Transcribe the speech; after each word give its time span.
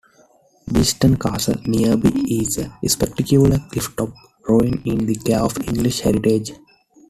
Beeston 0.73 1.15
Castle 1.15 1.57
nearby 1.67 2.09
is 2.27 2.57
a 2.57 2.73
spectacular 2.89 3.57
clifftop 3.59 4.11
ruin 4.49 4.81
in 4.83 5.05
the 5.05 5.13
care 5.13 5.41
of 5.41 5.55
English 5.67 5.99
Heritage. 5.99 6.53